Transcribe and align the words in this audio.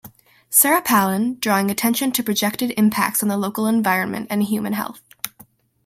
Sarah 0.49 0.81
Palin, 0.81 1.37
drawing 1.39 1.69
attention 1.69 2.11
to 2.13 2.23
projected 2.23 2.71
impacts 2.75 3.21
on 3.21 3.29
the 3.29 3.37
local 3.37 3.67
environment 3.67 4.25
and 4.31 4.41
human 4.41 4.73
health. 4.73 4.99